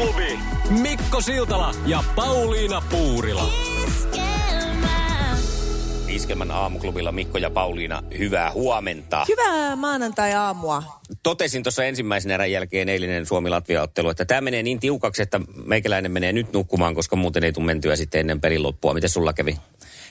Aamuklubi. 0.00 0.38
Mikko 0.70 1.20
Siltala 1.20 1.74
ja 1.86 2.04
Pauliina 2.16 2.82
Puurila. 2.90 3.50
Iskelmän 6.08 6.50
aamuklubilla 6.50 7.12
Mikko 7.12 7.38
ja 7.38 7.50
Pauliina, 7.50 8.02
hyvää 8.18 8.52
huomenta. 8.52 9.26
Hyvää 9.28 9.76
maanantai-aamua. 9.76 10.82
Totesin 11.22 11.62
tuossa 11.62 11.84
ensimmäisen 11.84 12.30
erän 12.30 12.52
jälkeen 12.52 12.88
eilinen 12.88 13.26
Suomi-Latvia-ottelu, 13.26 14.08
että 14.08 14.24
tämä 14.24 14.40
menee 14.40 14.62
niin 14.62 14.80
tiukaksi, 14.80 15.22
että 15.22 15.40
meikäläinen 15.64 16.12
menee 16.12 16.32
nyt 16.32 16.52
nukkumaan, 16.52 16.94
koska 16.94 17.16
muuten 17.16 17.44
ei 17.44 17.52
tule 17.52 17.66
mentyä 17.66 17.96
sitten 17.96 18.20
ennen 18.20 18.40
pelin 18.40 18.62
loppua. 18.62 18.94
Miten 18.94 19.10
sulla 19.10 19.32
kävi? 19.32 19.58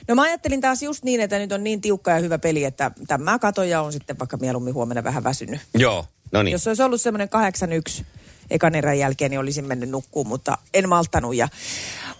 No 0.08 0.14
mä 0.14 0.22
ajattelin 0.22 0.60
taas 0.60 0.82
just 0.82 1.04
niin, 1.04 1.20
että 1.20 1.38
nyt 1.38 1.52
on 1.52 1.64
niin 1.64 1.80
tiukka 1.80 2.10
ja 2.10 2.18
hyvä 2.18 2.38
peli, 2.38 2.64
että 2.64 2.90
tämä 3.06 3.38
katoja 3.38 3.82
on 3.82 3.92
sitten 3.92 4.18
vaikka 4.18 4.36
mieluummin 4.36 4.74
huomenna 4.74 5.04
vähän 5.04 5.24
väsynyt. 5.24 5.60
Joo, 5.74 6.06
no 6.32 6.42
niin. 6.42 6.52
Jos 6.52 6.66
olisi 6.66 6.82
ollut 6.82 7.00
semmoinen 7.00 7.28
8-1 8.00 8.04
ekan 8.50 8.74
erän 8.74 8.98
jälkeen, 8.98 9.30
niin 9.30 9.38
olisin 9.40 9.64
mennyt 9.64 9.90
nukkuun, 9.90 10.28
mutta 10.28 10.58
en 10.74 10.88
malttanut. 10.88 11.36
Ja 11.36 11.48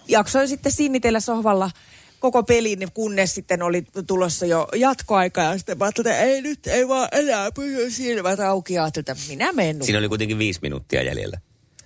jaksoin 0.07 0.47
sitten 0.47 0.71
sinnitellä 0.71 1.19
sohvalla 1.19 1.71
koko 2.19 2.43
pelin, 2.43 2.87
kunnes 2.93 3.35
sitten 3.35 3.61
oli 3.61 3.83
tulossa 4.07 4.45
jo 4.45 4.67
jatkoaika. 4.75 5.41
Ja 5.41 5.57
sitten 5.57 5.77
mä 5.77 5.85
ajattelin, 5.85 6.11
että 6.11 6.23
ei 6.23 6.41
nyt, 6.41 6.67
ei 6.67 6.87
vaan 6.87 7.07
enää 7.11 7.51
pysy 7.51 7.91
silmät 7.91 8.39
auki. 8.39 8.73
Ja 8.73 8.87
että 8.97 9.15
minä 9.29 9.53
menen. 9.53 9.83
Siinä 9.83 9.99
oli 9.99 10.09
kuitenkin 10.09 10.37
viisi 10.37 10.59
minuuttia 10.61 11.03
jäljellä. 11.03 11.39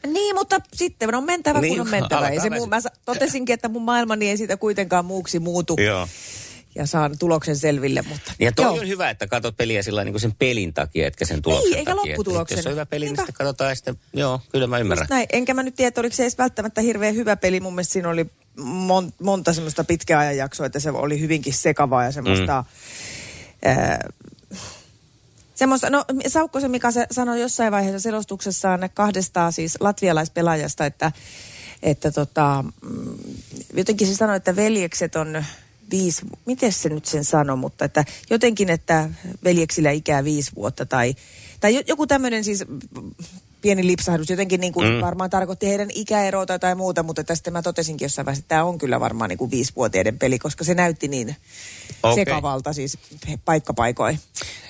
Niin, 0.07 0.35
mutta 0.35 0.59
sitten 0.73 1.15
on 1.15 1.23
mentävä, 1.23 1.61
Niin, 1.61 1.73
kun 1.73 1.81
on 1.81 1.89
mentävä. 1.89 2.29
Ei 2.29 2.39
se 2.39 2.49
muu, 2.49 2.67
mä 2.67 2.79
totesinkin, 3.05 3.53
että 3.53 3.69
mun 3.69 3.81
maailmani 3.81 4.29
ei 4.29 4.37
siitä 4.37 4.57
kuitenkaan 4.57 5.05
muuksi 5.05 5.39
muutu. 5.39 5.75
Joo. 5.79 6.07
Ja 6.75 6.85
saan 6.87 7.17
tuloksen 7.19 7.55
selville, 7.55 8.01
mutta... 8.01 8.33
Ja 8.39 8.51
toi 8.51 8.65
Joo. 8.65 8.73
on 8.73 8.87
hyvä, 8.87 9.09
että 9.09 9.27
katsot 9.27 9.57
peliä 9.57 9.83
sillä 9.83 10.03
niin 10.03 10.13
kuin 10.13 10.21
sen 10.21 10.35
pelin 10.39 10.73
takia, 10.73 11.07
etkä 11.07 11.25
sen 11.25 11.41
tuloksen 11.41 11.77
eikä 11.77 11.95
takia. 11.95 12.11
Lopputuloksen. 12.11 12.57
Jos 12.57 12.65
on 12.65 12.71
hyvä 12.71 12.85
peli, 12.85 13.05
niin 13.05 13.17
sitten 13.17 13.33
katsotaan 13.33 13.71
ja 13.71 13.75
sitten, 13.75 13.95
joo, 14.13 14.41
kyllä 14.51 14.67
mä 14.67 14.79
ymmärrän. 14.79 15.03
Just 15.03 15.09
näin. 15.09 15.27
Enkä 15.33 15.53
mä 15.53 15.63
nyt 15.63 15.75
tiedä, 15.75 15.87
että 15.87 16.01
oliko 16.01 16.15
se 16.15 16.23
edes 16.23 16.37
välttämättä 16.37 16.81
hirveän 16.81 17.15
hyvä 17.15 17.35
peli. 17.35 17.59
Mun 17.59 17.75
mielestä 17.75 17.93
siinä 17.93 18.09
oli 18.09 18.25
mon, 18.57 19.13
monta 19.21 19.53
semmoista 19.53 19.83
pitkää 19.83 20.19
ajanjaksoa, 20.19 20.65
että 20.65 20.79
se 20.79 20.89
oli 20.89 21.19
hyvinkin 21.19 21.53
sekavaa 21.53 22.03
ja 22.03 22.11
semmoista... 22.11 22.61
Mm. 22.61 23.69
Ää, 23.69 24.09
semmoista, 25.55 25.89
no 25.89 26.05
Saukkosen 26.27 26.71
Mika 26.71 26.91
se 26.91 27.07
sanoi 27.11 27.41
jossain 27.41 27.71
vaiheessa 27.71 27.99
selostuksessaan 27.99 28.89
kahdesta 28.93 29.51
siis 29.51 29.77
latvialaispelaajasta, 29.79 30.85
että, 30.85 31.11
että 31.83 32.11
tota, 32.11 32.63
mm, 32.81 33.17
jotenkin 33.73 34.07
se 34.07 34.15
sanoi, 34.15 34.35
että 34.35 34.55
veljekset 34.55 35.15
on 35.15 35.45
viisi, 35.95 36.25
miten 36.45 36.73
se 36.73 36.89
nyt 36.89 37.05
sen 37.05 37.25
sanoi, 37.25 37.57
mutta 37.57 37.85
että 37.85 38.05
jotenkin, 38.29 38.69
että 38.69 39.09
veljeksillä 39.43 39.91
ikää 39.91 40.23
viisi 40.23 40.51
vuotta 40.55 40.85
tai, 40.85 41.15
tai 41.59 41.75
jo- 41.75 41.83
joku 41.87 42.07
tämmöinen 42.07 42.43
siis 42.43 42.63
pieni 43.61 43.87
lipsahdus, 43.87 44.29
jotenkin 44.29 44.59
niin 44.59 44.73
kuin 44.73 44.93
mm. 44.93 45.01
varmaan 45.01 45.29
tarkoitti 45.29 45.67
heidän 45.67 45.89
ikäeroa 45.93 46.45
tai, 46.45 46.59
tai 46.59 46.75
muuta, 46.75 47.03
mutta 47.03 47.23
tästä 47.23 47.51
mä 47.51 47.61
totesinkin 47.61 48.05
jossain 48.05 48.25
vaiheessa, 48.25 48.41
että 48.43 48.49
tämä 48.49 48.63
on 48.63 48.77
kyllä 48.77 48.99
varmaan 48.99 49.29
niin 49.29 49.37
kuin 49.37 49.51
viisivuotiaiden 49.51 50.19
peli, 50.19 50.39
koska 50.39 50.63
se 50.63 50.73
näytti 50.73 51.07
niin 51.07 51.35
okay. 52.03 52.15
sekavalta 52.15 52.73
siis 52.73 52.97
paikkapaikoin. 53.45 54.19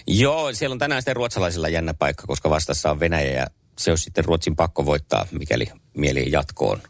Joo, 0.07 0.53
siellä 0.53 0.73
on 0.73 0.79
tänään 0.79 1.01
sitten 1.01 1.15
ruotsalaisilla 1.15 1.69
jännä 1.69 1.93
paikka, 1.93 2.27
koska 2.27 2.49
vastassa 2.49 2.91
on 2.91 2.99
Venäjä 2.99 3.39
ja 3.39 3.47
se 3.79 3.91
olisi 3.91 4.03
sitten 4.03 4.25
Ruotsin 4.25 4.55
pakko 4.55 4.85
voittaa, 4.85 5.27
mikäli 5.31 5.67
mieli 5.93 6.31
jatkoon. 6.31 6.81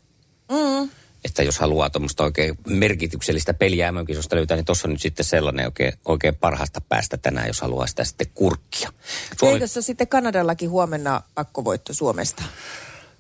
Mm. 0.52 0.90
Että 1.26 1.44
jos 1.44 1.60
haluaa 1.60 1.90
tuommoista 1.90 2.24
oikein 2.24 2.58
merkityksellistä 2.68 3.54
peliä 3.54 3.92
mm 3.92 3.98
löytää, 4.32 4.58
niin 4.58 4.66
tuossa 4.66 4.88
on 4.88 4.92
nyt 4.92 5.02
sitten 5.02 5.26
sellainen 5.26 5.66
oikein, 5.66 5.94
oikein 6.06 6.36
parhaasta 6.36 6.82
päästä 6.82 7.18
tänään, 7.18 7.48
jos 7.48 7.62
haluaa 7.62 7.88
sitä 7.88 8.04
sitten 8.04 8.28
kurkkia. 8.34 8.90
Suomi 9.40 9.54
Eikö 9.54 9.68
se 9.68 9.82
sitten 9.82 10.08
Kanadallakin 10.08 10.70
huomenna 10.70 11.22
pakkovoitto 11.36 11.94
Suomesta? 11.94 12.44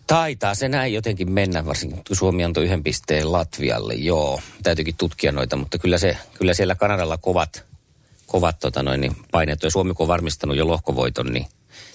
taitaa 0.07 0.55
se 0.55 0.69
näin 0.69 0.93
jotenkin 0.93 1.31
mennä, 1.31 1.65
varsinkin 1.65 2.03
kun 2.07 2.15
Suomi 2.15 2.43
antoi 2.43 2.63
yhden 2.63 2.83
pisteen 2.83 3.31
Latvialle. 3.31 3.93
Joo, 3.93 4.41
täytyykin 4.63 4.97
tutkia 4.97 5.31
noita, 5.31 5.55
mutta 5.55 5.77
kyllä, 5.77 5.97
se, 5.97 6.17
kyllä 6.33 6.53
siellä 6.53 6.75
Kanadalla 6.75 7.17
kovat, 7.17 7.63
kovat 8.25 8.59
tota 8.59 8.83
noin, 8.83 9.01
niin 9.01 9.15
paineet. 9.31 9.63
Ja 9.63 9.69
Suomi 9.69 9.93
kun 9.93 10.03
on 10.03 10.07
varmistanut 10.07 10.57
jo 10.57 10.67
lohkovoiton, 10.67 11.33
niin 11.33 11.45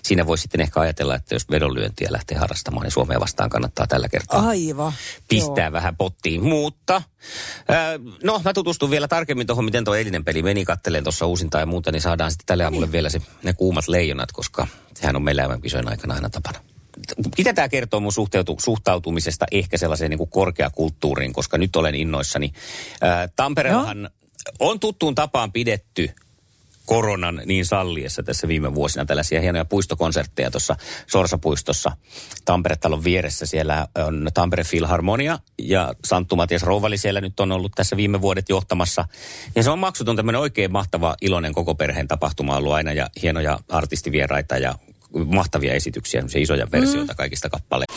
siinä 0.02 0.26
voi 0.26 0.38
sitten 0.38 0.60
ehkä 0.60 0.80
ajatella, 0.80 1.14
että 1.14 1.34
jos 1.34 1.50
vedonlyöntiä 1.50 2.08
lähtee 2.10 2.38
harrastamaan, 2.38 2.84
niin 2.84 2.92
Suomea 2.92 3.20
vastaan 3.20 3.50
kannattaa 3.50 3.86
tällä 3.86 4.08
kertaa 4.08 4.48
Aivan. 4.48 4.92
pistää 5.28 5.64
Joo. 5.64 5.72
vähän 5.72 5.96
pottiin. 5.96 6.42
Mutta, 6.42 7.02
ää, 7.68 7.98
no 8.24 8.40
mä 8.44 8.52
tutustun 8.52 8.90
vielä 8.90 9.08
tarkemmin 9.08 9.46
tuohon, 9.46 9.64
miten 9.64 9.84
tuo 9.84 9.94
eilinen 9.94 10.24
peli 10.24 10.42
meni. 10.42 10.64
Kattelen 10.64 11.04
tuossa 11.04 11.26
uusintaa 11.26 11.60
ja 11.60 11.66
muuta, 11.66 11.92
niin 11.92 12.02
saadaan 12.02 12.30
sitten 12.30 12.46
tälle 12.46 12.64
aamulle 12.64 12.92
vielä 12.92 13.08
se, 13.08 13.20
ne 13.42 13.52
kuumat 13.52 13.88
leijonat, 13.88 14.32
koska 14.32 14.66
sehän 14.94 15.16
on 15.16 15.22
meillä 15.22 15.48
MM-kisojen 15.48 15.88
aikana 15.88 16.14
aina 16.14 16.30
tapana. 16.30 16.58
Mitä 17.38 17.52
tämä 17.52 17.68
kertoo 17.68 18.00
mun 18.00 18.12
suhteutu, 18.12 18.56
suhtautumisesta 18.60 19.46
ehkä 19.52 19.78
sellaiseen 19.78 20.10
niin 20.10 20.18
kuin 20.18 20.30
korkeakulttuuriin, 20.30 21.32
koska 21.32 21.58
nyt 21.58 21.76
olen 21.76 21.94
innoissani. 21.94 22.52
Ää, 23.00 23.28
Tampereellahan 23.36 24.10
on 24.58 24.80
tuttuun 24.80 25.14
tapaan 25.14 25.52
pidetty 25.52 26.10
koronan 26.90 27.42
niin 27.44 27.66
salliessa 27.66 28.22
tässä 28.22 28.48
viime 28.48 28.74
vuosina 28.74 29.04
tällaisia 29.04 29.40
hienoja 29.40 29.64
puistokonsertteja 29.64 30.50
tuossa 30.50 30.76
Sorsapuistossa 31.06 31.92
Tampere-talon 32.44 33.04
vieressä. 33.04 33.46
Siellä 33.46 33.86
on 34.06 34.28
Tampere 34.34 34.64
Filharmonia 34.64 35.38
ja 35.58 35.94
Santtu 36.04 36.36
Matias 36.36 36.62
Rouvali 36.62 36.98
siellä 36.98 37.20
nyt 37.20 37.40
on 37.40 37.52
ollut 37.52 37.72
tässä 37.76 37.96
viime 37.96 38.20
vuodet 38.20 38.48
johtamassa. 38.48 39.04
Ja 39.54 39.62
se 39.62 39.70
on 39.70 39.78
maksuton 39.78 40.16
tämmöinen 40.16 40.40
oikein 40.40 40.72
mahtava, 40.72 41.16
iloinen 41.20 41.54
koko 41.54 41.74
perheen 41.74 42.08
tapahtuma 42.08 42.56
ollut 42.56 42.72
aina 42.72 42.92
ja 42.92 43.10
hienoja 43.22 43.58
artistivieraita 43.68 44.58
ja 44.58 44.74
mahtavia 45.26 45.74
esityksiä, 45.74 46.24
isoja 46.36 46.66
versioita 46.72 47.14
kaikista 47.14 47.48
kappaleista. 47.48 47.94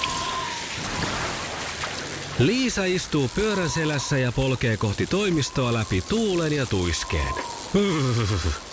Liisa 2.39 2.85
istuu 2.85 3.29
pyörän 3.35 3.69
selässä 3.69 4.17
ja 4.17 4.31
polkee 4.31 4.77
kohti 4.77 5.05
toimistoa 5.05 5.73
läpi 5.73 6.03
tuulen 6.09 6.53
ja 6.53 6.65
tuiskeen. 6.65 7.33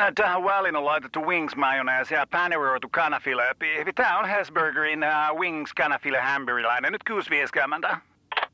Äh, 0.00 0.12
Tähän 0.14 0.44
väliin 0.44 0.76
on 0.76 0.84
laitettu 0.84 1.20
wings 1.26 1.56
mayonnaise 1.56 2.14
ja 2.14 2.26
paneroitu 2.30 2.88
kanafila. 2.90 3.42
Tämä 3.94 4.18
on 4.18 4.28
Hesburgerin 4.28 5.00
uh, 5.04 5.40
wings 5.40 5.74
kanafila 5.74 6.22
hamburilainen. 6.22 6.92
Nyt 6.92 7.02
6.50. 7.90 7.96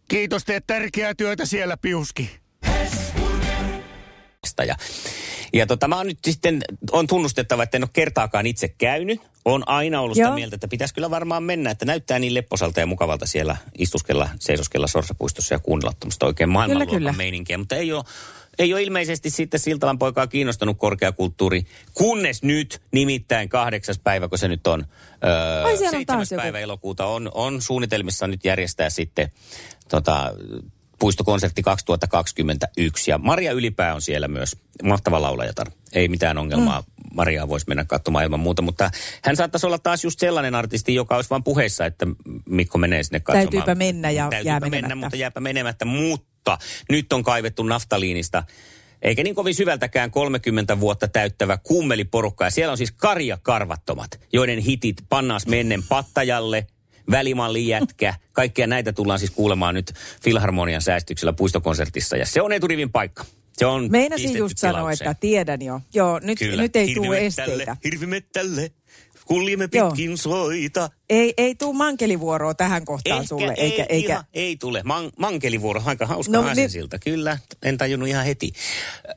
Kiitos, 0.09 0.45
teet 0.45 0.67
tärkeää 0.67 1.15
työtä 1.15 1.47
siellä, 1.47 1.77
Piuski. 1.77 2.31
Ja, 4.67 4.75
ja 5.53 5.67
tota, 5.67 5.89
mä 5.89 5.97
oon 5.97 6.07
nyt 6.07 6.19
sitten, 6.25 6.63
on 6.93 7.07
tunnustettava, 7.07 7.63
että 7.63 7.77
en 7.77 7.85
ole 7.85 7.91
kertaakaan 7.93 8.47
itse 8.47 8.69
käynyt. 8.69 9.21
On 9.45 9.69
aina 9.69 10.01
ollut 10.01 10.17
sitä 10.17 10.29
Joo. 10.29 10.35
mieltä, 10.35 10.57
että 10.57 10.69
pitäisi 10.69 10.95
kyllä 10.95 11.11
varmaan 11.11 11.43
mennä, 11.43 11.71
että 11.71 11.85
näyttää 11.85 12.19
niin 12.19 12.35
lepposalta 12.35 12.81
ja 12.81 12.87
mukavalta 12.87 13.27
siellä 13.27 13.57
istuskella, 13.79 14.29
seisoskella 14.41 14.87
Sorsapuistossa 14.87 15.55
ja 15.55 15.59
kuunnella 15.59 15.93
tuommoista 16.01 16.27
oikein 16.27 16.51
maailmanluokan 16.51 16.97
kyllä. 16.97 17.13
meininkiä. 17.13 17.59
Mutta 17.59 17.77
ei 17.77 17.93
ole, 17.93 18.05
ei 18.59 18.75
ole 18.75 18.83
ilmeisesti 18.83 19.31
sitten 19.31 19.61
Siltalan 19.61 19.99
poikaa 19.99 20.27
kiinnostanut 20.27 20.79
korkeakulttuuri, 20.79 21.67
kunnes 21.95 22.43
nyt 22.43 22.83
nimittäin 22.93 23.49
kahdeksas 23.49 23.99
päivä, 23.99 24.29
kun 24.29 24.39
se 24.39 24.49
nyt 24.49 24.67
on, 24.67 24.85
öö, 25.25 25.65
Ai, 25.65 25.77
siellä 25.77 25.89
on 25.89 25.91
seitsemäs 25.91 26.07
taas 26.07 26.31
joku. 26.31 26.43
päivä 26.43 26.59
elokuuta, 26.59 27.07
on, 27.07 27.31
on 27.35 27.63
suunnitelmissa 27.63 28.27
nyt 28.27 28.45
järjestää 28.45 28.91
sitten 28.91 29.31
tota, 29.89 30.33
puistokonsertti 30.99 31.63
2021. 31.63 33.11
Ja 33.11 33.19
Maria 33.19 33.53
Ylipää 33.53 33.95
on 33.95 34.03
siellä 34.03 34.29
myös, 34.29 34.57
mahtava 34.83 35.23
laulajatar. 35.23 35.71
Ei 35.93 36.09
mitään 36.09 36.39
ongelmaa, 36.39 36.81
mm. 36.81 36.87
Mariaa 37.15 37.49
voisi 37.49 37.67
mennä 37.69 37.85
katsomaan 37.85 38.25
ilman 38.25 38.41
muuta, 38.41 38.63
mutta 38.63 38.91
hän 39.23 39.37
saattaisi 39.37 39.67
olla 39.67 39.79
taas 39.79 40.05
just 40.05 40.19
sellainen 40.19 40.55
artisti, 40.55 40.95
joka 40.95 41.17
olisi 41.17 41.31
vain 41.31 41.45
puheissa, 41.45 41.87
että 41.87 42.07
Mikko 42.49 42.79
menee 42.79 43.03
sinne 43.03 43.21
katsomaan. 43.21 43.51
Täytyypä 43.51 43.75
mennä 43.75 44.11
ja 44.11 44.29
Täytyypä 44.31 44.49
jää 44.51 44.61
mennä, 44.61 44.77
menemättä. 44.77 44.95
mutta 44.95 45.17
jääpä 45.17 45.41
menemättä. 45.41 45.85
Mutta 45.85 46.34
nyt 46.91 47.13
on 47.13 47.23
kaivettu 47.23 47.63
naftaliinista 47.63 48.43
eikä 49.05 49.23
niin 49.23 49.35
kovin 49.35 49.55
syvältäkään 49.55 50.11
30 50.11 50.81
vuotta 50.81 51.09
täyttävä 51.09 51.59
kummeliporukka. 51.63 52.45
Ja 52.45 52.51
siellä 52.51 52.71
on 52.71 52.79
siis 52.79 52.93
Karja 52.93 53.39
Karvattomat, 53.43 54.21
joiden 54.33 54.59
hitit 54.59 54.97
pannaas 55.09 55.47
mennen 55.47 55.83
pattajalle, 55.89 56.67
välimalli 57.11 57.69
jätkä. 57.69 58.15
Kaikkia 58.33 58.67
näitä 58.67 58.93
tullaan 58.93 59.19
siis 59.19 59.31
kuulemaan 59.31 59.75
nyt 59.75 59.93
Filharmonian 60.23 60.83
säästyksellä 60.83 61.33
puistokonsertissa. 61.33 62.17
Ja 62.17 62.27
se 62.27 62.43
on 62.43 62.53
eturivin 62.53 62.93
paikka. 62.93 63.25
Se 63.53 63.67
on 63.67 63.91
Meinasin 63.91 64.37
just 64.37 64.59
sanoa, 64.59 64.93
että 64.93 65.15
tiedän 65.15 65.63
jo. 65.63 65.81
Joo, 65.95 66.21
nyt, 66.23 66.39
Kyllä. 66.39 66.63
nyt 66.63 66.77
ei 66.77 66.95
tule 66.95 67.27
esteitä. 67.27 67.77
Hirvimettälle, 67.85 68.71
kuljemme 69.25 69.69
Joo. 69.73 69.89
pitkin 69.91 70.19
soita. 70.19 70.91
Ei, 71.11 71.35
ei 71.37 71.55
tule 71.55 71.77
mankelivuoroa 71.77 72.55
tähän 72.55 72.85
kohtaan 72.85 73.17
Ehkä 73.17 73.29
sulle. 73.29 73.55
ei, 73.57 73.65
Eikä, 73.65 73.87
eikä, 73.89 74.13
Ihan, 74.13 74.25
ei 74.35 74.57
tule. 74.57 74.83
Man, 74.85 75.11
mankelivuoro, 75.19 75.83
aika 75.85 76.07
hauska 76.07 76.33
No, 76.33 76.41
niin- 76.41 76.49
aasinsilta. 76.49 76.99
Kyllä, 76.99 77.39
en 77.63 77.79
tajunnut 77.79 78.09
ihan 78.09 78.25
heti. 78.25 78.53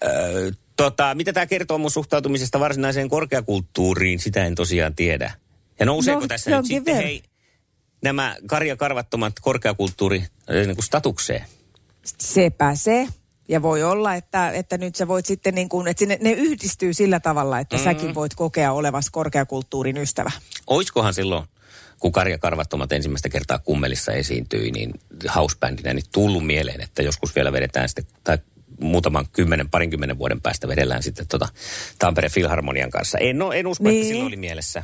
Öö, 0.04 0.52
tota, 0.76 1.16
mitä 1.16 1.34
tämä 1.34 1.46
kertoo 1.46 1.78
mun 1.78 1.92
suhtautumisesta 1.92 2.60
varsinaiseen 2.60 3.10
korkeakulttuuriin, 3.10 4.20
sitä 4.20 4.46
en 4.46 4.56
tosiaan 4.56 4.96
tiedä. 4.96 5.34
Ja 5.80 5.86
nouseeko 5.86 6.22
No, 6.22 6.28
tässä 6.28 6.58
nyt 6.58 6.66
sitten, 6.66 6.96
hei, 6.96 7.24
nämä 8.04 8.36
karjakarvattomat 8.48 9.34
korkeakulttuuri 9.42 10.24
niin 10.50 10.76
kuin 10.76 10.86
statukseen? 10.86 11.46
sepä 12.20 12.76
se. 12.76 13.08
Ja 13.48 13.62
voi 13.62 13.84
olla, 13.84 14.16
että, 14.16 14.52
että 14.52 14.78
nyt 14.78 14.96
sä 14.96 15.08
voit 15.08 15.26
sitten 15.26 15.56
niin 15.56 15.70
kuin, 15.70 15.88
että 15.88 16.00
sinne, 16.00 16.18
ne 16.22 16.32
yhdistyy 16.32 16.94
sillä 16.94 17.20
tavalla, 17.20 17.60
että 17.60 17.78
mm. 17.78 17.84
säkin 17.84 18.16
voit 18.16 18.36
kokea 18.36 18.72
olevas 18.72 19.10
korkeakulttuurin 19.10 19.98
ystävä. 19.98 20.32
Oiskohan 20.68 21.14
silloin, 21.14 21.48
kun 22.00 22.12
karjakarvattomat 22.12 22.92
ensimmäistä 22.92 23.30
kertaa 23.30 23.60
kummelissa 23.60 24.12
esiintyi, 24.12 24.72
niin 24.72 24.94
housebandina 25.36 25.94
niin 25.94 26.06
tullut 26.12 26.46
mieleen, 26.46 26.82
että 26.82 27.04
joskus 27.04 27.36
vielä 27.36 27.52
vedetään 27.52 27.90
sitten, 27.90 28.06
tai 28.24 28.38
muutaman 28.80 29.26
kymmenen, 29.32 29.70
parinkymmenen 29.70 30.18
vuoden 30.18 30.42
päästä 30.42 30.68
vedellään 30.68 31.04
sitten 31.04 31.28
tota 31.28 31.48
Tampereen 32.00 32.32
Filharmonian 32.32 32.90
kanssa. 32.90 33.18
En, 33.18 33.38
no, 33.38 33.52
en 33.52 33.68
usko, 33.68 33.84
niin. 33.84 33.96
että 33.96 34.08
silloin 34.08 34.28
oli 34.28 34.36
mielessä. 34.36 34.84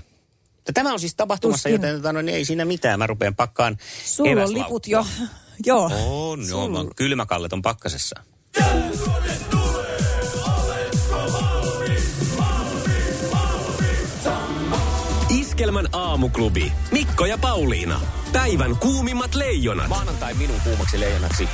Tämä 0.73 0.93
on 0.93 0.99
siis 0.99 1.15
tapahtumassa, 1.15 1.69
Tuskin. 1.69 1.73
joten 1.73 1.95
tota, 1.95 2.13
no, 2.13 2.21
niin 2.21 2.35
ei 2.35 2.45
siinä 2.45 2.65
mitään. 2.65 2.99
Mä 2.99 3.07
rupean 3.07 3.35
pakkaan 3.35 3.77
Sulla 4.05 4.43
on 4.43 4.53
liput 4.53 4.87
jo. 4.87 5.05
Joo. 5.65 5.91
On, 6.05 6.39
mä 6.71 6.77
oon 6.77 6.91
kylmäkallet 6.95 7.53
on 7.53 7.61
pakkasessa. 7.61 8.23
Iskelmän 15.29 15.87
aamuklubi. 15.93 16.71
Mikko 16.91 17.25
ja 17.25 17.37
Pauliina. 17.37 18.01
Päivän 18.33 18.75
kuumimmat 18.77 19.35
leijonat. 19.35 19.87
Maanantai 19.87 20.33
minun 20.33 20.61
kuumaksi 20.63 20.99
leijonaksi 20.99 21.49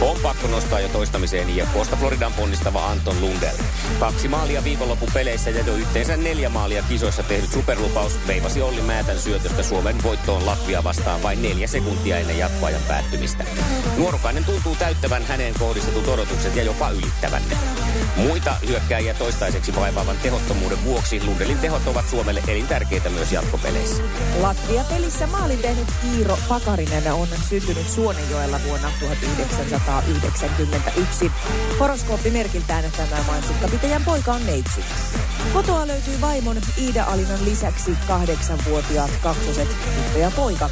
on 0.00 0.16
pakko 0.22 0.48
nostaa 0.48 0.80
jo 0.80 0.88
toistamiseen 0.88 1.50
IFKsta 1.50 1.96
Floridan 1.96 2.32
ponnistava 2.32 2.86
Anton 2.86 3.20
Lundell. 3.20 3.56
Kaksi 4.00 4.28
maalia 4.28 4.64
viikonloppupeleissä 4.64 5.50
ja 5.50 5.64
jo 5.66 5.74
yhteensä 5.74 6.16
neljä 6.16 6.48
maalia 6.48 6.82
kisoissa 6.88 7.22
tehnyt 7.22 7.50
superlupaus 7.50 8.12
veivasi 8.26 8.62
Olli 8.62 8.82
Määtän 8.82 9.18
syötöstä 9.18 9.62
Suomen 9.62 10.02
voittoon 10.02 10.46
Latvia 10.46 10.84
vastaan 10.84 11.22
vain 11.22 11.42
neljä 11.42 11.66
sekuntia 11.66 12.18
ennen 12.18 12.38
jatkoajan 12.38 12.82
päättymistä. 12.88 13.44
Nuorukainen 13.96 14.44
tuntuu 14.44 14.76
täyttävän 14.76 15.26
häneen 15.26 15.54
kohdistetut 15.58 16.08
odotukset 16.08 16.56
ja 16.56 16.62
jopa 16.62 16.90
ylittävän 16.90 17.42
ne. 17.48 17.89
Muita 18.16 18.56
hyökkääjiä 18.68 19.14
toistaiseksi 19.14 19.74
vaivaavan 19.74 20.16
tehottomuuden 20.22 20.84
vuoksi 20.84 21.24
Lundellin 21.24 21.58
tehot 21.58 21.86
ovat 21.86 22.08
Suomelle 22.08 22.42
elintärkeitä 22.48 23.10
myös 23.10 23.32
jatkopeleissä. 23.32 24.02
Latvia-pelissä 24.40 25.26
maalin 25.26 25.58
tehnyt 25.58 25.88
Iiro 26.14 26.38
Pakarinen 26.48 27.12
on 27.12 27.28
syntynyt 27.48 27.88
Suonenjoella 27.88 28.60
vuonna 28.66 28.90
1991. 29.00 31.30
Horoskooppimerkiltään 31.80 32.84
tämä 32.96 33.24
mansikkapitäjän 33.26 34.04
poika 34.04 34.32
on 34.32 34.46
neitsi. 34.46 34.80
Kotoa 35.52 35.86
löytyy 35.86 36.20
vaimon 36.20 36.56
Iida 36.78 37.04
Alinan 37.04 37.44
lisäksi 37.44 37.90
kahdeksanvuotiaat 38.08 39.10
kaksoset 39.22 39.68
tyttö 39.68 40.18
ja 40.18 40.30
poika. 40.36 40.70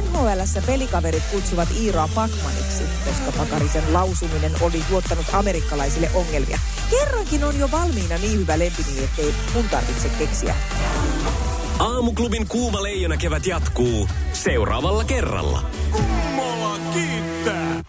NHLssä 0.00 0.62
pelikaverit 0.66 1.22
kutsuvat 1.32 1.68
Iiroa 1.76 2.08
Pakmaniksi, 2.14 2.84
koska 3.04 3.38
Pakarisen 3.38 3.92
lausuminen 3.92 4.52
oli 4.60 4.84
tuottanut 4.88 5.26
amerikkalaisille 5.32 6.10
ongelmia. 6.14 6.49
Kerrankin 6.90 7.44
on 7.44 7.58
jo 7.58 7.70
valmiina 7.70 8.18
niin 8.18 8.38
hyvä 8.38 8.58
lempinimi, 8.58 9.04
ettei 9.04 9.34
mun 9.54 9.68
tarvitse 9.68 10.08
keksiä. 10.08 10.54
Aamuklubin 11.78 12.48
kuuma 12.48 12.82
leijona 12.82 13.16
kevät 13.16 13.46
jatkuu 13.46 14.08
seuraavalla 14.32 15.04
kerralla. 15.04 15.62
Kummola 15.90 16.78
kiittää. 16.92 17.82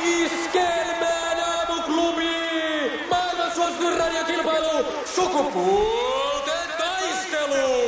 Iskelmään 0.00 1.38
aamuklubi! 1.40 2.30
Maailman 3.10 3.54
suosituin 3.54 3.98
radiokilpailu! 3.98 4.86
Sukupuolten 5.14 6.68
taistelu! 6.78 7.82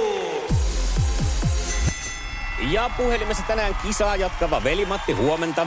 Ja 2.70 2.90
puhelimessa 2.96 3.42
tänään 3.42 3.74
kisaa 3.74 4.16
jatkava 4.16 4.64
veli-Matti, 4.64 5.12
huomenta. 5.12 5.66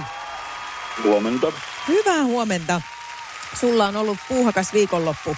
Huomenta. 1.03 1.51
Hyvää 1.87 2.23
huomenta. 2.23 2.81
Sulla 3.59 3.85
on 3.87 3.95
ollut 3.95 4.17
puuhakas 4.29 4.73
viikonloppu. 4.73 5.37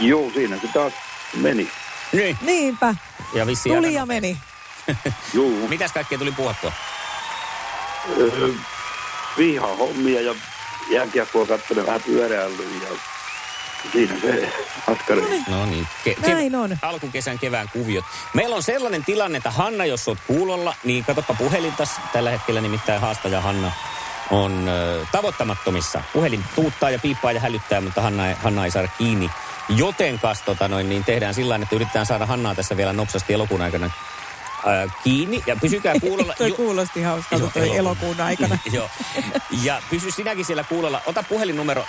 Joo, 0.00 0.30
siinä 0.34 0.56
se 0.60 0.68
taas 0.74 0.92
meni. 1.34 1.70
Niin. 2.12 2.38
Niinpä. 2.40 2.94
Ja 3.34 3.46
vissiin 3.46 3.74
Tuli 3.76 3.94
ja 3.94 4.06
meni. 4.06 4.36
Joo, 5.34 5.48
Mitäs 5.68 5.92
kaikkea 5.92 6.18
tuli 6.18 6.32
puhattua? 6.32 6.72
öö, 8.18 8.48
vihahommia 9.38 10.20
ja 10.20 10.34
jääkiekkoa 10.90 11.46
katsonut 11.46 11.86
vähän 11.86 12.02
pyöräillyt 12.02 12.82
ja 12.82 12.88
siinä 13.92 14.14
se 14.20 14.52
askari. 14.86 15.42
No 15.48 15.66
niin. 15.66 15.88
Ke- 16.08 16.30
Näin 16.30 16.54
on. 16.56 16.78
Alkukesän 16.82 17.38
kevään 17.38 17.68
kuviot. 17.72 18.04
Meillä 18.34 18.56
on 18.56 18.62
sellainen 18.62 19.04
tilanne, 19.04 19.36
että 19.36 19.50
Hanna, 19.50 19.84
jos 19.84 20.08
oot 20.08 20.18
kuulolla, 20.26 20.74
niin 20.84 21.04
katsoppa 21.04 21.34
puhelintas. 21.34 21.90
Tällä 22.12 22.30
hetkellä 22.30 22.60
nimittäin 22.60 23.00
haastaja 23.00 23.40
Hanna 23.40 23.72
on 24.30 24.68
ö, 24.68 25.06
tavoittamattomissa. 25.12 26.02
Puhelin 26.12 26.44
tuuttaa 26.54 26.90
ja 26.90 26.98
piippaa 26.98 27.32
ja 27.32 27.40
hälyttää, 27.40 27.80
mutta 27.80 28.02
Hanna 28.02 28.22
Hanna 28.42 28.64
ei 28.64 28.70
saada 28.70 28.88
kiinni. 28.98 29.30
Joten 29.68 30.20
tota 30.44 30.68
noin, 30.68 30.88
niin 30.88 31.04
tehdään 31.04 31.34
sillä 31.34 31.52
tavalla, 31.54 31.62
että 31.62 31.76
yritetään 31.76 32.06
saada 32.06 32.26
Hannaa 32.26 32.54
tässä 32.54 32.76
vielä 32.76 32.92
nopsasti 32.92 33.32
elokuun 33.32 33.62
aikana 33.62 33.90
ö, 34.66 34.88
kiinni. 35.04 35.42
Ja 35.46 35.56
pysykää 35.56 35.94
kuulolla. 36.08 36.34
Toi 36.38 36.48
Jo- 36.48 36.54
kuulosti 36.54 37.02
hauskalta 37.02 37.50
toi 37.54 37.76
elokuun 37.76 38.20
aikana. 38.20 38.58
Joo. 38.72 38.90
Ja 39.62 39.82
pysy 39.90 40.10
sinäkin 40.10 40.44
siellä 40.44 40.64
kuulolla. 40.64 41.00
Ota 41.06 41.22
puhelinnumero 41.22 41.82
020366800 41.82 41.88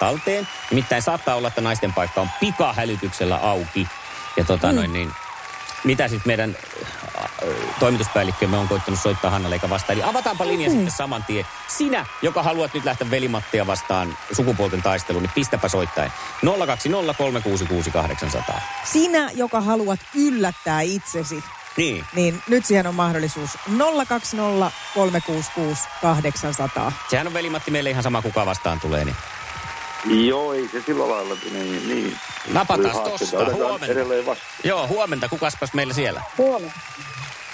talteen. 0.00 0.48
Nimittäin 0.70 1.02
saattaa 1.02 1.34
olla, 1.34 1.48
että 1.48 1.60
naisten 1.60 1.92
paikka 1.92 2.20
on 2.20 2.30
pikahälytyksellä 2.40 3.36
auki. 3.36 3.86
Ja 4.36 4.44
tota 4.44 4.68
Mm. 4.68 4.74
noin 4.76 4.92
niin, 4.92 5.12
mitä 5.86 6.08
sitten 6.08 6.28
meidän 6.28 6.56
äh, 7.16 7.30
toimituspäällikkömme 7.80 8.58
on 8.58 8.68
koittanut 8.68 9.00
soittaa 9.00 9.30
Hannalle 9.30 9.56
eikä 9.56 9.70
vastaan. 9.70 9.98
Eli 9.98 10.08
avataanpa 10.08 10.46
linja 10.46 10.70
sitten 10.70 10.90
saman 10.90 11.24
tien. 11.24 11.46
Sinä, 11.68 12.06
joka 12.22 12.42
haluat 12.42 12.74
nyt 12.74 12.84
lähteä 12.84 13.10
velimattia 13.10 13.66
vastaan 13.66 14.18
sukupuolten 14.32 14.82
taisteluun, 14.82 15.22
niin 15.22 15.32
pistäpä 15.34 15.68
soittain. 15.68 16.12
020366800. 16.44 16.48
Sinä, 18.84 19.30
joka 19.34 19.60
haluat 19.60 20.00
yllättää 20.14 20.80
itsesi, 20.80 21.44
Niin. 21.76 22.04
niin 22.14 22.42
nyt 22.48 22.66
siihen 22.66 22.86
on 22.86 22.94
mahdollisuus 22.94 23.50
020 24.08 24.70
366 24.94 25.82
800. 26.02 26.92
Sehän 27.10 27.26
on 27.26 27.34
velimatti 27.34 27.70
meille 27.70 27.90
ihan 27.90 28.02
sama 28.02 28.22
kuka 28.22 28.46
vastaan 28.46 28.80
tulee. 28.80 29.04
Niin. 29.04 29.16
Joo, 30.10 30.52
ei 30.52 30.68
se 30.72 30.82
sillä 30.86 31.08
lailla, 31.08 31.36
niin, 31.52 31.88
niin. 31.88 32.18
Napataan 32.52 33.10
tosta. 33.10 33.44
Huomenta. 33.52 33.86
Edelleen 33.86 34.26
vasta. 34.26 34.44
Joo, 34.64 34.88
huomenta. 34.88 35.28
Kukaspas 35.28 35.72
meillä 35.74 35.94
siellä? 35.94 36.22
Huomenta. 36.38 36.80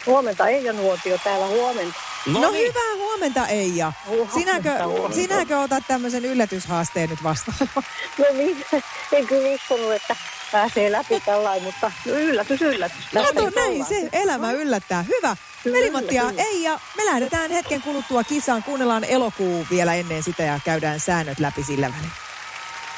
Huomenta, 0.06 0.48
Eija 0.48 0.72
Nuotio 0.72 1.18
täällä 1.24 1.46
huomenta. 1.46 1.94
No, 2.26 2.40
no 2.40 2.52
hyvää 2.52 2.94
huomenta 2.96 3.46
Eija. 3.46 3.92
Huomenta, 4.06 4.34
Sinäkö, 4.34 4.84
huomenta. 4.84 5.14
sinäkö 5.14 5.58
otat 5.58 5.84
tämmöisen 5.88 6.24
yllätyshaasteen 6.24 7.10
nyt 7.10 7.22
vastaan? 7.22 7.56
No 8.18 8.24
niin, 8.32 8.64
en 9.12 9.26
kyllä 9.26 9.54
uskonut, 9.54 9.92
että 9.92 10.16
pääsee 10.52 10.92
läpi 10.92 11.20
tällainen, 11.20 11.62
mutta 11.62 11.92
no 12.06 12.12
yllätys, 12.12 12.62
yllätys. 12.62 12.98
Kato 13.14 13.44
nyt 13.44 13.54
näin 13.54 13.84
se 13.84 14.08
elämä 14.12 14.52
yllättää. 14.52 15.02
Hyvä. 15.02 15.36
Veli-Matti 15.72 16.14
ja. 16.14 16.32
Eija, 16.36 16.80
me 16.96 17.04
lähdetään 17.04 17.50
hetken 17.50 17.82
kuluttua 17.82 18.24
kisaan. 18.24 18.62
Kuunnellaan 18.62 19.04
elokuu 19.04 19.66
vielä 19.70 19.94
ennen 19.94 20.22
sitä 20.22 20.42
ja 20.42 20.60
käydään 20.64 21.00
säännöt 21.00 21.40
läpi 21.40 21.64
sillä 21.64 21.92
välin. 21.98 22.10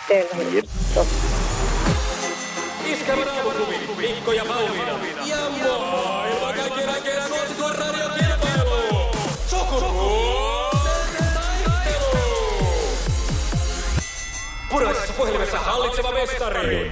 Selvä. 0.08 0.62
Totta. 0.94 1.14
Iskelmän 2.84 3.28
aamuklubi, 3.28 3.75
Mikko 3.96 4.32
ja 4.32 4.44
Pauliina. 4.44 4.99
Ja 5.26 5.37
maailman 5.78 6.54
kaikkien 6.54 6.88
aikeen 6.88 7.28
suosituen 7.28 7.75
radiokilpailu. 7.75 9.11
Sukupuolten 9.46 11.25
taistelu. 11.34 12.18
Puraisessa 14.70 15.12
puhelimessa 15.12 15.58
hallitseva 15.58 16.12
mestari. 16.12 16.90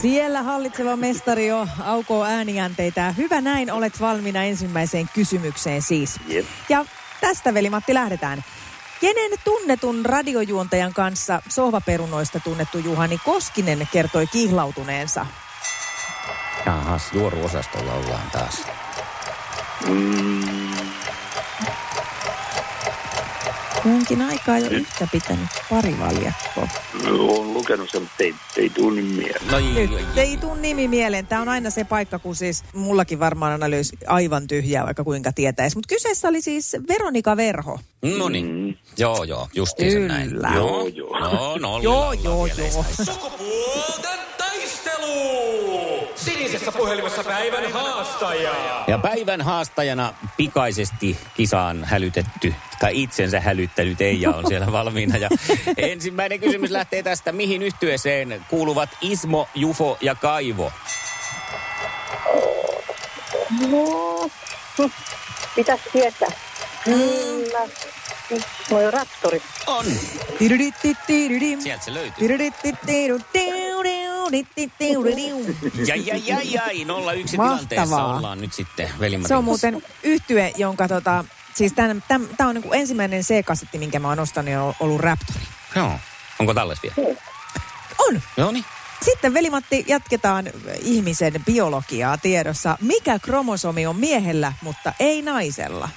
Siellä 0.00 0.42
hallitseva 0.42 0.96
mestari 0.96 1.46
jo 1.46 1.66
aukoo 1.84 2.24
ääniänteitä. 2.24 3.14
Hyvä 3.16 3.40
näin, 3.40 3.72
olet 3.72 4.00
valmiina 4.00 4.44
ensimmäiseen 4.44 5.08
kysymykseen 5.14 5.82
siis. 5.82 6.20
Ja 6.68 6.84
tästä 7.20 7.54
veli-Matti 7.54 7.94
lähdetään. 7.94 8.44
Kenen 9.00 9.30
tunnetun 9.44 10.06
radiojuontajan 10.06 10.94
kanssa 10.94 11.42
sohvaperunoista 11.48 12.40
tunnettu 12.40 12.78
Juhani 12.78 13.18
Koskinen 13.24 13.88
kertoi 13.92 14.26
kihlautuneensa? 14.26 15.26
Jahas, 16.66 17.12
juoruosastolla 17.12 17.92
ollaan 17.92 18.30
taas. 18.32 18.66
Mm, 19.88 20.40
Onkin 23.86 24.22
aikaa 24.22 24.58
jo 24.58 24.70
yhtä 24.70 25.08
pitänyt 25.12 25.48
pari 25.70 25.96
valjakkoa. 26.00 26.68
olen 27.08 27.54
lukenut 27.54 27.90
sen, 27.90 28.02
mutta 28.02 28.22
ei, 28.24 28.34
ei 28.56 28.70
tunni 28.70 29.02
mieleen. 29.02 29.46
No 29.50 29.58
Nyt 29.58 29.76
ei, 29.76 30.22
ei 30.22 30.36
tuu 30.36 30.54
nimi 30.54 30.88
mieleen. 30.88 31.26
Tämä 31.26 31.42
on 31.42 31.48
aina 31.48 31.70
se 31.70 31.84
paikka, 31.84 32.18
kun 32.18 32.36
siis 32.36 32.64
mullakin 32.74 33.20
varmaan 33.20 33.52
aina 33.52 33.70
löysi 33.70 33.96
aivan 34.06 34.46
tyhjää, 34.46 34.84
vaikka 34.84 35.04
kuinka 35.04 35.32
tietäisi. 35.32 35.76
Mutta 35.76 35.94
kyseessä 35.94 36.28
oli 36.28 36.40
siis 36.40 36.76
Veronika 36.88 37.36
Verho. 37.36 37.78
No 38.18 38.28
niin. 38.28 38.78
Joo, 38.98 39.24
joo, 39.24 39.48
justiinsa 39.54 39.98
näin. 39.98 40.30
Joo, 40.54 40.54
Joo, 40.54 40.86
joo. 40.88 41.58
No, 41.58 41.80
Joo, 41.82 42.12
joo, 42.12 42.46
joo. 42.46 42.84
Sinisessä 46.64 46.78
puhelimessa 46.78 47.24
päivän 47.24 47.72
haastaja. 47.72 48.54
Ja 48.86 48.98
päivän 48.98 49.40
haastajana 49.40 50.14
pikaisesti 50.36 51.18
kisaan 51.34 51.84
hälytetty, 51.84 52.54
tai 52.80 53.02
itsensä 53.02 53.40
hälyttänyt 53.40 54.00
Eija 54.00 54.30
on 54.30 54.44
siellä 54.48 54.72
valmiina. 54.78 55.16
Ja 55.16 55.28
ensimmäinen 55.76 56.40
kysymys 56.40 56.70
lähtee 56.70 57.02
tästä. 57.02 57.32
Mihin 57.32 57.62
yhtyeeseen 57.62 58.44
kuuluvat 58.48 58.90
Ismo, 59.00 59.48
Jufo 59.54 59.98
ja 60.00 60.14
Kaivo? 60.14 60.72
No, 63.70 64.30
pitäisi 65.56 65.84
tietää. 65.92 66.30
Kyllä. 66.84 67.68
Noi 68.70 68.90
raptorit. 68.90 69.42
On. 69.66 69.86
Tididittididim. 70.38 71.60
Sieltä 71.60 71.84
se 71.84 71.94
löytyy. 71.94 72.28
Jäi, 75.86 76.06
jäi, 76.06 76.22
jäi, 76.26 76.52
jäi. 76.52 76.86
01 77.20 77.36
tilanteessa 77.36 78.04
ollaan 78.04 78.40
nyt 78.40 78.52
sitten 78.52 78.90
velimatin 79.00 79.28
Se 79.28 79.34
on 79.36 79.44
muuten 79.44 79.82
yhtye, 80.02 80.52
jonka 80.56 80.88
tota, 80.88 81.24
siis 81.54 81.72
tämä 81.72 82.48
on 82.48 82.54
niin 82.54 82.74
ensimmäinen 82.74 83.22
C-kasetti, 83.22 83.78
minkä 83.78 83.98
mä 83.98 84.08
oon 84.08 84.18
ostanut 84.20 84.50
ja 84.50 84.62
on 84.62 84.74
ollut 84.80 85.00
Raptori. 85.00 85.40
Joo. 85.76 85.92
Onko 86.38 86.54
talles 86.54 86.78
vielä? 86.82 87.16
On! 87.98 88.22
Joo 88.36 88.50
niin. 88.50 88.64
Sitten 89.02 89.34
Velimatti 89.34 89.84
jatketaan 89.88 90.44
ihmisen 90.82 91.34
biologiaa 91.46 92.18
tiedossa. 92.18 92.78
Mikä 92.80 93.18
kromosomi 93.18 93.86
on 93.86 93.96
miehellä, 93.96 94.52
mutta 94.62 94.92
ei 95.00 95.22
naisella? 95.22 95.88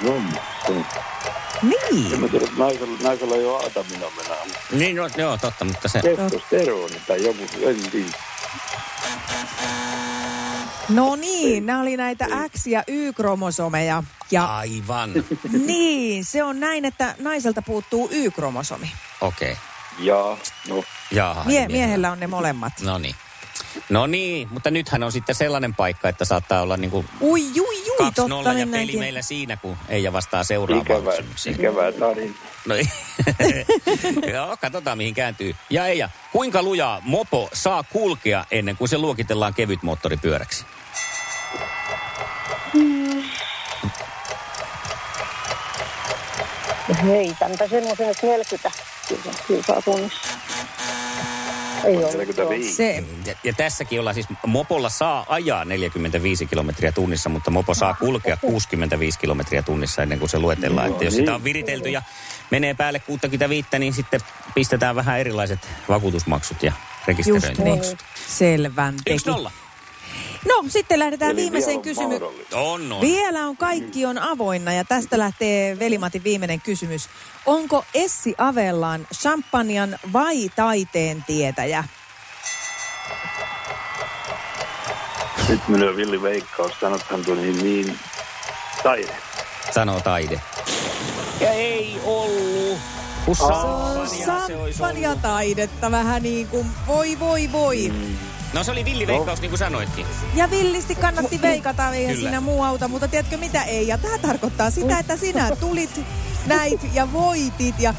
No, 0.00 0.12
se- 0.66 0.84
Niin. 1.62 2.20
mä 2.20 2.28
tiedän, 2.28 2.48
että 2.48 2.58
naisella, 2.62 2.98
naisella 3.02 3.34
ei 3.36 3.44
ole 3.44 3.66
ataminomenaa, 3.66 4.44
mutta 4.44 4.60
Niin, 4.70 4.96
no, 4.96 5.08
joo, 5.16 5.36
totta, 5.38 5.64
mutta 5.64 5.88
se... 5.88 6.00
testosteroni 6.02 6.96
tai 7.06 7.24
joku, 7.24 7.42
en 7.66 7.90
tiedä. 7.90 8.08
No 10.88 11.16
niin, 11.16 11.66
nämä 11.66 11.80
oli 11.80 11.96
näitä 11.96 12.26
X- 12.58 12.66
ja 12.66 12.82
Y-kromosomeja. 12.88 14.02
Ja 14.30 14.44
Aivan. 14.44 15.10
niin, 15.66 16.24
se 16.24 16.42
on 16.42 16.60
näin, 16.60 16.84
että 16.84 17.14
naiselta 17.18 17.62
puuttuu 17.62 18.08
Y-kromosomi. 18.12 18.92
Okei. 19.20 19.52
Okay. 19.52 19.62
Ja, 19.98 20.36
no, 20.68 20.84
Jaha. 21.10 21.44
Mie- 21.44 21.68
miehellä 21.68 22.12
on 22.12 22.20
ne 22.20 22.26
molemmat. 22.26 22.72
No 22.80 22.98
niin. 22.98 23.14
No 23.88 24.06
niin, 24.06 24.48
mutta 24.50 24.70
nythän 24.70 25.02
on 25.02 25.12
sitten 25.12 25.34
sellainen 25.34 25.74
paikka, 25.74 26.08
että 26.08 26.24
saattaa 26.24 26.62
olla 26.62 26.76
niinku 26.76 27.04
Ui, 27.20 27.40
jui, 27.54 27.86
jui, 27.86 27.96
2-0 28.10 28.12
totta 28.14 28.52
ja 28.52 28.66
peli 28.66 28.96
meillä 28.96 29.22
siinä, 29.22 29.56
kun 29.56 29.76
Eija 29.88 30.12
vastaa 30.12 30.44
seuraavaan 30.44 30.82
ikävä, 31.00 31.10
kysymykseen. 31.10 31.54
ikävää 31.54 31.92
tarina. 31.92 32.34
No. 32.66 32.74
Joo, 34.34 34.56
katsotaan 34.60 34.98
mihin 34.98 35.14
kääntyy. 35.14 35.54
Ja 35.70 35.86
Eija, 35.86 36.08
kuinka 36.32 36.62
lujaa 36.62 37.00
mopo 37.04 37.48
saa 37.52 37.82
kulkea 37.82 38.44
ennen 38.50 38.76
kuin 38.76 38.88
se 38.88 38.98
luokitellaan 38.98 39.54
kevytmoottoripyöräksi? 39.54 40.64
Heitänpä 47.06 47.68
semmoisen, 47.68 48.08
että 48.10 48.26
40 48.26 48.70
kyllä, 49.08 49.36
kyllä 49.46 49.62
saa 49.66 49.82
tunnissa. 49.82 50.28
Ei 51.84 51.96
ole. 51.96 52.12
45. 52.12 52.74
Se, 52.74 53.04
Ja, 53.26 53.34
ja 53.44 53.52
tässäkin 53.52 54.00
ollaan 54.00 54.14
siis, 54.14 54.26
mopolla 54.46 54.88
saa 54.88 55.26
ajaa 55.28 55.64
45 55.64 56.46
kilometriä 56.46 56.92
tunnissa, 56.92 57.28
mutta 57.28 57.50
mopo 57.50 57.74
saa 57.74 57.94
kulkea 57.94 58.36
65 58.36 59.18
kilometriä 59.18 59.62
tunnissa 59.62 60.02
ennen 60.02 60.18
kuin 60.18 60.28
se 60.28 60.38
luetellaan. 60.38 60.90
Että 60.90 61.04
jos 61.04 61.14
sitä 61.14 61.34
on 61.34 61.44
viritelty 61.44 61.88
ja 61.88 62.02
menee 62.50 62.74
päälle 62.74 62.98
65, 62.98 63.68
niin 63.78 63.92
sitten 63.92 64.20
pistetään 64.54 64.96
vähän 64.96 65.20
erilaiset 65.20 65.68
vakuutusmaksut 65.88 66.62
ja 66.62 66.72
just 66.72 66.76
niin. 67.06 67.06
rekisteröintimaksut. 67.06 67.98
Selvän. 68.28 68.94
Yksi 69.06 69.28
nolla. 69.28 69.50
No, 70.48 70.64
sitten 70.68 70.98
lähdetään 70.98 71.30
Eli 71.30 71.40
viimeiseen 71.40 71.66
vielä 71.68 71.78
on 71.78 71.82
kysymykseen. 71.82 72.62
On, 72.62 72.92
on. 72.92 73.00
Vielä 73.00 73.46
on 73.46 73.56
kaikki 73.56 74.06
on 74.06 74.18
avoinna 74.18 74.72
ja 74.72 74.84
tästä 74.84 75.18
lähtee 75.18 75.78
Velimatin 75.78 76.24
viimeinen 76.24 76.60
kysymys. 76.60 77.08
Onko 77.46 77.84
Essi 77.94 78.34
Avellaan 78.38 79.06
champanjan 79.14 79.98
vai 80.12 80.48
taiteen 80.56 81.24
tietäjä? 81.26 81.84
Nyt 85.48 85.68
menee 85.68 85.96
villi 85.96 86.22
veikkaus, 86.22 86.72
sanothan 86.80 87.24
tuli 87.24 87.52
niin 87.52 87.98
taide. 88.82 89.16
Sanoo 89.70 90.00
taide. 90.00 90.40
Ja 91.40 91.50
ei 91.50 92.00
ollut. 92.04 92.78
Kun 93.24 93.36
Se 93.36 93.42
on 93.44 93.52
olisi 94.62 94.82
ollut. 94.82 95.22
taidetta 95.22 95.90
vähän 95.90 96.22
niin 96.22 96.48
kuin 96.48 96.66
voi 96.86 97.18
voi 97.20 97.52
voi. 97.52 97.92
No 98.52 98.64
se 98.64 98.70
oli 98.70 98.84
villiveikkaus, 98.84 99.40
niin 99.40 99.50
kuin 99.50 99.58
sanoitkin. 99.58 100.06
Ja 100.34 100.50
villisti 100.50 100.94
kannatti 100.94 101.42
veikata, 101.42 101.90
eihän 101.90 102.14
Kyllä. 102.14 102.28
siinä 102.28 102.40
muu 102.40 102.62
auta, 102.62 102.88
mutta 102.88 103.08
tiedätkö 103.08 103.36
mitä 103.36 103.62
ei? 103.62 103.88
Ja 103.88 103.98
tämä 103.98 104.18
tarkoittaa 104.18 104.70
sitä, 104.70 104.98
että 104.98 105.16
sinä 105.16 105.56
tulit 105.60 106.00
näit 106.46 106.80
ja 106.94 107.12
voitit 107.12 107.74
ja 107.78 107.94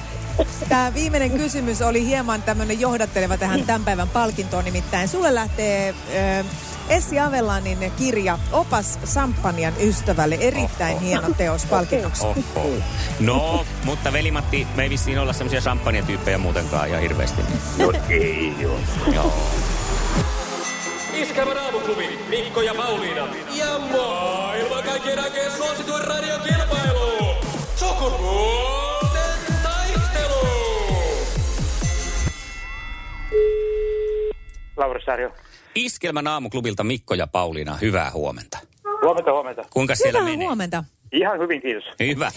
Tämä 0.69 0.93
viimeinen 0.93 1.31
kysymys 1.31 1.81
oli 1.81 2.05
hieman 2.05 2.41
tämmöinen 2.41 2.79
johdatteleva 2.79 3.37
tähän 3.37 3.63
tämän 3.63 3.83
päivän 3.83 4.09
palkintoon, 4.09 4.65
nimittäin 4.65 5.07
sulle 5.07 5.35
lähtee 5.35 5.89
äh, 5.89 6.45
Essi 6.89 7.19
Avellanin 7.19 7.91
kirja 7.97 8.39
Opas 8.51 8.99
Sampanjan 9.03 9.73
ystävälle. 9.79 10.35
Erittäin 10.35 10.99
hieno 10.99 11.29
teos 11.37 11.65
palkinnoksi. 11.65 12.25
Oho. 12.25 12.69
No, 13.19 13.65
mutta 13.83 14.13
velimatti, 14.13 14.67
me 14.75 14.83
ei 14.83 14.89
vissiin 14.89 15.19
olla 15.19 15.33
semmoisia 15.33 15.61
champagne-tyyppejä 15.61 16.37
muutenkaan 16.37 16.87
ihan 16.87 17.01
hirveästi. 17.01 17.41
No 17.77 17.91
ei 18.09 18.53
joo. 18.59 18.79
Joo. 19.13 19.33
Iskävä 21.13 21.53
raamuklubi, 21.53 22.19
Mikko 22.29 22.61
ja 22.61 22.73
Pauliina. 22.75 23.27
Ja 23.55 23.79
maailman 23.79 24.83
kaikkien 24.83 25.19
aikeen 25.19 25.51
suosituen 25.51 26.03
radiokilpailu. 26.07 27.35
Sukupuolten 27.75 29.39
taistelu. 29.63 30.47
Lauri 34.77 35.01
Sarjo. 35.05 35.29
Iskelmän 35.75 36.27
aamuklubilta 36.27 36.83
Mikko 36.83 37.13
ja 37.13 37.27
Pauliina, 37.27 37.75
hyvää 37.77 38.11
huomenta. 38.11 38.59
Huomenta, 39.01 39.31
huomenta. 39.31 39.63
Kuinka 39.69 39.95
siellä 39.95 40.19
Hyvää 40.19 40.31
menee? 40.33 40.47
huomenta. 40.47 40.83
Ihan 41.13 41.39
hyvin, 41.39 41.61
kiitos. 41.61 41.83
Hyvä. 41.99 42.31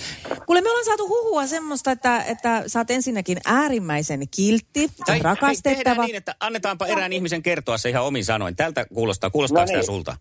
Kuule, 0.46 0.60
me 0.60 0.68
ollaan 0.70 0.84
saatu 0.84 1.08
huhua 1.08 1.46
semmoista, 1.46 1.90
että, 1.90 2.22
että 2.28 2.62
sä 2.66 2.78
oot 2.80 2.90
ensinnäkin 2.90 3.38
äärimmäisen 3.44 4.20
kiltti, 4.36 4.88
Tai, 4.88 5.14
hei, 5.14 5.20
tehdään 5.20 5.36
rakastettava. 5.36 6.04
niin, 6.04 6.16
että 6.16 6.34
annetaanpa 6.40 6.86
erään 6.86 7.12
ihmisen 7.12 7.42
kertoa 7.42 7.78
se 7.78 7.88
ihan 7.88 8.04
omin 8.04 8.24
sanoin. 8.24 8.56
Tältä 8.56 8.86
kuulostaa, 8.94 9.30
kuulostaa 9.30 9.62
No 9.62 9.66
sitä 9.66 9.78
niin. 9.78 9.86
sulta? 9.86 10.16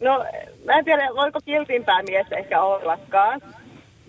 No, 0.00 0.24
mä 0.64 0.78
en 0.78 0.84
tiedä, 0.84 1.08
voiko 1.16 1.40
kiltimpää 1.44 2.02
mies 2.02 2.26
ehkä 2.30 2.62
ollakaan. 2.62 3.40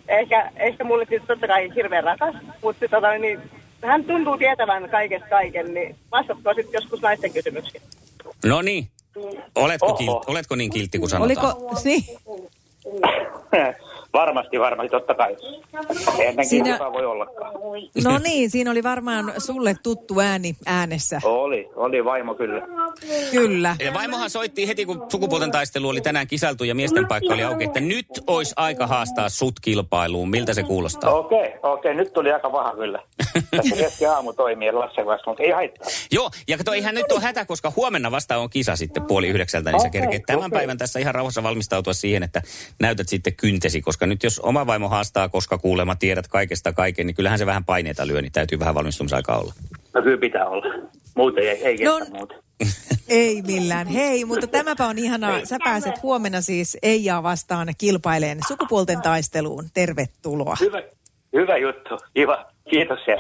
Ehkä, 0.07 0.51
ehkä 0.55 0.83
mulle 0.83 1.05
siis 1.09 1.21
totta 1.27 1.47
kai 1.47 1.69
hirveän 1.75 2.03
rakas, 2.03 2.35
mutta 2.63 2.87
tota, 2.91 3.11
niin, 3.17 3.41
hän 3.81 4.03
tuntuu 4.03 4.37
tietävän 4.37 4.89
kaikesta 4.89 5.29
kaiken, 5.29 5.73
niin 5.73 5.95
vastatko 6.11 6.53
sitten 6.53 6.73
joskus 6.73 7.01
naisten 7.01 7.33
kysymyksiin? 7.33 7.83
No 8.45 8.61
niin. 8.61 8.87
Oletko, 9.55 9.85
Oho. 9.85 9.97
kilt, 9.97 10.29
oletko 10.29 10.55
niin 10.55 10.71
kiltti 10.71 10.99
kuin 10.99 11.09
sanotaan? 11.09 11.55
Oliko, 11.55 11.81
niin, 11.83 12.03
varmasti, 14.13 14.59
varmasti, 14.59 14.89
totta 14.89 15.13
kai. 15.15 15.37
Ennenkin 16.19 16.45
Siinä- 16.45 16.77
Siinä... 16.77 16.93
voi 16.93 17.05
ollakaan. 17.05 17.53
no 18.03 18.17
niin, 18.23 18.49
siinä 18.49 18.71
oli 18.71 18.83
varmaan 18.83 19.33
sulle 19.37 19.75
tuttu 19.83 20.19
ääni 20.19 20.55
äänessä. 20.65 21.21
Oli, 21.23 21.69
oli 21.75 22.05
vaimo 22.05 22.35
kyllä. 22.35 22.67
Kyllä. 23.31 23.75
Ja 23.79 23.93
vaimohan 23.93 24.29
soitti 24.29 24.67
heti, 24.67 24.85
kun 24.85 25.05
sukupuolten 25.11 25.51
taistelu 25.51 25.89
oli 25.89 26.01
tänään 26.01 26.27
kisaltu 26.27 26.63
ja 26.63 26.75
miesten 26.75 27.07
paikka 27.07 27.33
oli 27.33 27.43
auki, 27.43 27.63
että 27.63 27.79
nyt 27.79 28.07
olisi 28.27 28.53
aika 28.57 28.87
haastaa 28.87 29.29
sut 29.29 29.59
kilpailuun. 29.59 30.29
Miltä 30.29 30.53
se 30.53 30.63
kuulostaa? 30.63 31.13
Okei, 31.13 31.39
okay, 31.39 31.47
okei, 31.47 31.91
okay, 31.91 31.93
nyt 31.93 32.13
tuli 32.13 32.31
aika 32.31 32.49
paha 32.49 32.75
kyllä. 32.75 32.99
Tässä 33.51 33.75
keski 33.83 34.05
aamu 34.05 34.33
toimii 34.33 34.71
Lassen 34.71 35.05
kanssa, 35.05 35.31
mutta 35.31 35.43
ei 35.43 35.51
haittaa. 35.51 35.87
Joo, 36.11 36.31
ja 36.47 36.57
kato, 36.57 36.73
eihän 36.73 36.95
nyt 36.95 37.11
ole 37.11 37.21
hätä, 37.21 37.45
koska 37.45 37.73
huomenna 37.75 38.11
vasta 38.11 38.37
on 38.37 38.49
kisa 38.49 38.75
sitten 38.75 39.05
puoli 39.05 39.27
yhdeksältä, 39.27 39.71
niin 39.71 39.81
sä 39.81 39.87
Okei, 39.87 40.01
kerkeet 40.01 40.23
tämän 40.25 40.45
okei. 40.45 40.57
päivän 40.59 40.77
tässä 40.77 40.99
ihan 40.99 41.15
rauhassa 41.15 41.43
valmistautua 41.43 41.93
siihen, 41.93 42.23
että 42.23 42.41
näytät 42.79 43.09
sitten 43.09 43.35
kyntesi, 43.35 43.81
koska 43.81 44.05
nyt 44.05 44.23
jos 44.23 44.39
oma 44.39 44.67
vaimo 44.67 44.89
haastaa, 44.89 45.29
koska 45.29 45.57
kuulemma 45.57 45.95
tiedät 45.95 46.27
kaikesta 46.27 46.73
kaiken, 46.73 47.07
niin 47.07 47.15
kyllähän 47.15 47.39
se 47.39 47.45
vähän 47.45 47.65
paineita 47.65 48.07
lyö, 48.07 48.21
niin 48.21 48.31
täytyy 48.31 48.59
vähän 48.59 48.75
valmistumisaikaa 48.75 49.39
olla. 49.39 49.53
No 49.93 50.01
kyllä 50.01 50.17
pitää 50.17 50.45
olla. 50.45 50.65
Muuten 51.15 51.43
ei, 51.43 51.65
ei 51.65 51.77
No- 51.83 51.99
muuten. 52.17 52.46
Ei 53.07 53.41
millään. 53.41 53.87
Hei, 53.87 54.25
mutta 54.25 54.47
tämäpä 54.47 54.87
on 54.87 54.97
ihanaa. 54.97 55.45
Sä 55.45 55.57
pääset 55.63 56.03
huomenna 56.03 56.41
siis 56.41 56.77
Eijaa 56.81 57.23
vastaan 57.23 57.67
kilpaileen 57.77 58.39
sukupuolten 58.47 59.01
taisteluun. 59.01 59.65
Tervetuloa. 59.73 60.55
Hyvä, 60.59 60.81
hyvä 61.33 61.57
juttu. 61.57 61.97
Kiva. 62.13 62.45
Kiitos 62.69 62.99
ja. 63.07 63.15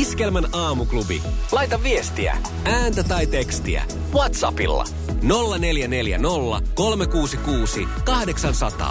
Iskelmän 0.00 0.44
aamuklubi. 0.52 1.22
Laita 1.52 1.82
viestiä, 1.82 2.36
ääntä 2.64 3.02
tai 3.02 3.26
tekstiä. 3.26 3.82
Whatsappilla 4.14 4.84
0440 5.22 6.28
366 6.74 7.88
800. 8.04 8.90